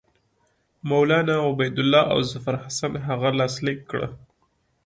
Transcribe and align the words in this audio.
مولنا 0.89 1.35
عبیدالله 1.47 2.03
او 2.13 2.19
ظفرحسن 2.31 2.93
هغه 3.07 3.29
لاسلیک 3.39 3.79
کړه. 3.91 4.07